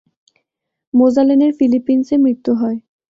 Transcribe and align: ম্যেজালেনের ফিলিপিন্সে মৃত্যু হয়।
ম্যেজালেনের 0.93 1.51
ফিলিপিন্সে 1.59 2.15
মৃত্যু 2.17 2.51
হয়। 2.53 2.77